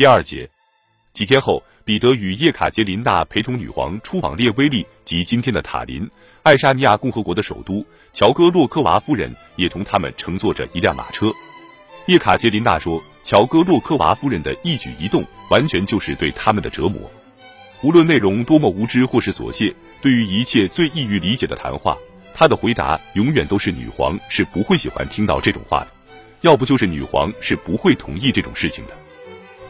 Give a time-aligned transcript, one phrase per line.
[0.00, 0.48] 第二节，
[1.12, 6.08] 几天后，彼得与叶卡捷琳娜陪同女皇出访列威利及今天的塔林，
[6.42, 7.84] 爱沙尼亚共和国的首都。
[8.10, 11.30] 乔戈洛科娃夫人也同他们乘坐着一辆马车。
[12.06, 16.98] 叶卡捷琳娜说：“乔戈洛科娃夫人的一举一动，完全就是对他们的折磨。
[17.82, 19.70] 无论内容多么无知或是琐屑，
[20.00, 21.94] 对于一切最易于理解的谈话，
[22.32, 25.88] 她的回答永远都是：女皇是不会喜欢听到这种话的，
[26.40, 28.96] 要不就是女皇是不会同意这种事情的。”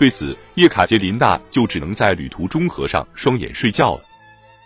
[0.01, 4.03] 对此，叶卡捷琳娜就只能在旅途中合上双眼睡觉了。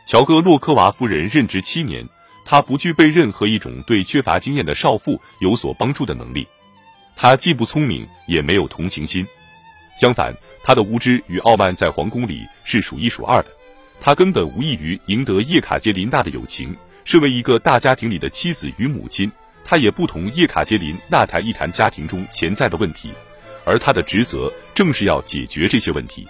[0.06, 2.08] 乔戈洛科娃夫人任职七年，
[2.44, 6.46] 她不具备任何一种对缺乏经验的少妇有所帮助的能力。
[7.16, 9.26] 她既不聪明，也没有同情心。
[10.00, 13.48] 相反，她的无知与傲慢在皇宫里是数一数二的。
[14.00, 16.72] 她根本无异于赢得叶卡捷琳娜的友情。
[17.04, 19.28] 身为一个大家庭里的妻子与母亲，
[19.64, 23.12] 她也不同叶卡捷琳娜谈一谈家庭中潜在的问题。
[23.64, 26.26] 而他的职责正是要解决这些问题。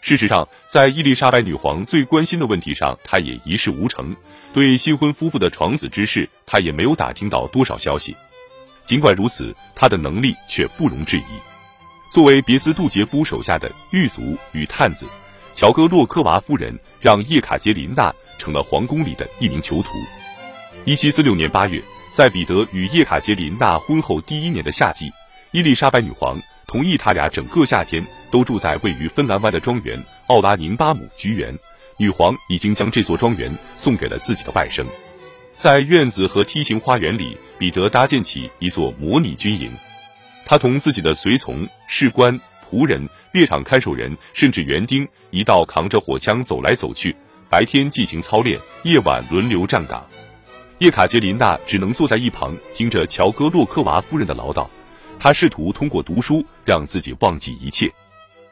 [0.00, 4.16] 事实上，在伊丽莎白女皇最关心的问题上，他也一事无成。
[4.52, 8.16] 对新婚夫妇的床子之事，他也没有打听到多少消息。
[8.84, 11.22] 尽管如此，他的能力却不容置疑。
[12.10, 15.06] 作为别斯杜杰夫手下的狱卒与探子，
[15.54, 19.90] 乔戈洛科娃夫人让叶卡捷琳娜成了皇宫里的一名囚徒。
[20.84, 21.80] 一七四六年八月，
[22.12, 25.12] 在彼得与叶卡捷琳娜婚后第一年的夏季，
[25.52, 26.42] 伊丽莎白女皇。
[26.72, 31.54] 同意他俩整个夏天都住在位于芬兰湾的庄园奥拉宁巴姆菊园。
[31.98, 34.82] 女皇已经将这座庄园送给了自己的外甥。
[35.54, 39.70] 在院子和梯形花园里，彼得搭建起一座模拟军营。
[40.46, 47.14] 他同自己的随从、士官、仆人、猎场看守人，甚至园丁，一道扛着火枪走来走去。
[47.50, 50.02] 白天进行操练，夜晚轮流站岗。
[50.78, 54.66] 叶卡捷琳娜只能坐在一旁，听着乔戈洛科娃夫人的唠叨。
[55.22, 57.88] 他试图通过读书让自己忘记一切。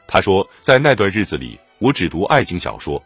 [0.07, 3.03] 他说，在那段日子里，我只读爱情小说。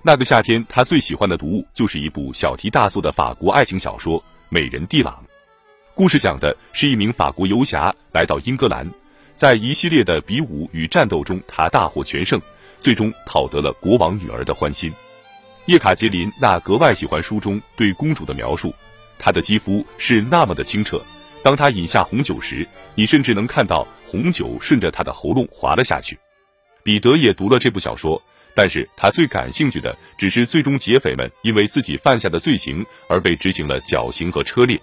[0.00, 5.22] 那个夏天，他最喜欢的读物就是一部小题大做的法国爱情小说《美人蒂朗》。
[5.94, 8.90] 故事讲的是一名法国游侠来到英格兰，
[9.34, 12.40] 在一系列的比武与战斗中，他大获全胜，
[12.78, 14.90] 最终讨得了国王女儿的欢心。
[15.66, 18.72] 叶卡捷琳娜格外喜欢书中对公主的描述，
[19.18, 21.04] 她的肌肤是那么的清澈。
[21.44, 26.18] 当他饮下红酒时，你甚至能看到红酒顺着他的喉咙滑了下去。
[26.82, 28.20] 彼得也读了这部小说，
[28.54, 34.80] 但是他最感兴趣的只是最终劫匪们因为自己犯下的罪行而被执行了绞刑和车裂。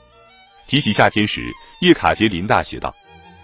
[0.68, 1.52] 提起夏天时，
[1.82, 2.96] 叶卡捷琳娜写道：“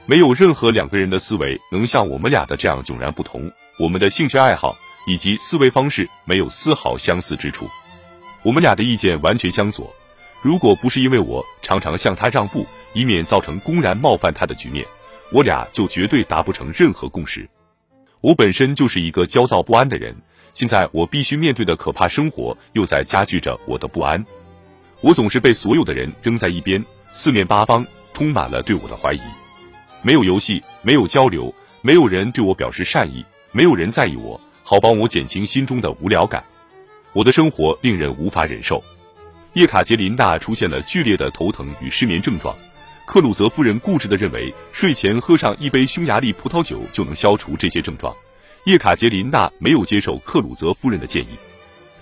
[0.06, 3.52] 没有任何两个人的思维能像我们俩的这样迥然不同。
[3.80, 7.68] 我们的兴趣爱好以及思维方式没有丝毫相似之处，
[8.44, 9.92] 我们俩的意见完全相左。
[10.44, 12.64] 如果不是因为我常常向他让步。”
[12.98, 14.84] 以免造成公然冒犯他的局面，
[15.32, 17.48] 我俩就绝对达不成任何共识。
[18.22, 20.16] 我本身就是一个焦躁不安的人，
[20.52, 24.26] 现在我必须面对的可怕生活又在加剧着我的不安。
[25.02, 29.22] 我总是被所有的人扔在一边，四面八方充满了对我的怀疑。
[30.02, 31.54] 没有游戏，没有交流，
[31.84, 36.44] 没有人对我表示善意，没有人在意我，好帮我减轻心中的无聊感。
[37.14, 38.84] 我的生活令人无法忍受。
[39.54, 42.56] 叶卡捷琳娜出现了剧烈的头疼与失眠症状。
[43.08, 48.14] 克鲁泽夫人固执地认为，睡前喝上一杯匈牙利葡萄酒就能消除这些症状。
[48.66, 51.30] 叶卡捷琳娜没有接受克鲁泽夫人的建议，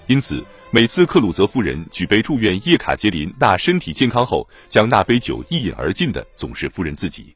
[0.08, 7.36] 因此每次克鲁泽夫人举杯祝愿叶卡捷琳娜身体健康后，将那杯酒一饮而尽的总是夫人自己。